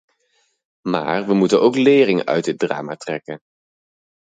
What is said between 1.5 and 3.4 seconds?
ook lering uit dit drama trekken.